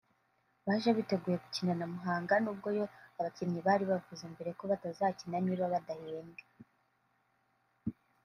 [0.65, 2.85] Baje biteguye gukina na Muhanga n’ubwo yo
[3.19, 6.43] abakinnyi bari bavuze mbere ko batazakina niba badahembwe